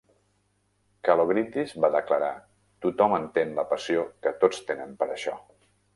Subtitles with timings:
[1.09, 2.31] Kalogridis va declarar
[2.85, 5.37] "Tothom entén la passió que tots tenen per això".